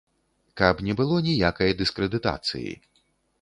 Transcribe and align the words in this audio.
Каб 0.61 0.79
не 0.87 0.95
было 1.01 1.19
ніякай 1.27 1.75
дыскрэдытацыі. 1.83 2.73